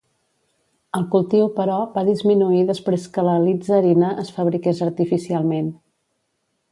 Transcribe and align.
El 0.99 1.03
cultiu, 1.15 1.43
però, 1.57 1.75
va 1.97 2.05
disminuir 2.07 2.63
després 2.69 3.05
que 3.17 3.25
l'alitzarina 3.27 4.09
es 4.23 4.33
fabriqués 4.39 4.81
artificialment. 4.87 5.71